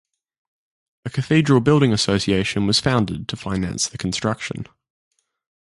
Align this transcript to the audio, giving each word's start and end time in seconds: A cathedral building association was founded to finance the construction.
A 1.05 1.11
cathedral 1.11 1.59
building 1.61 1.93
association 1.93 2.65
was 2.65 2.79
founded 2.79 3.27
to 3.27 3.35
finance 3.37 3.87
the 3.87 3.99
construction. 3.99 4.65